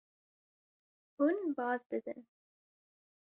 Hûn 1.15 1.37
baz 1.57 1.81
didin. 1.89 2.21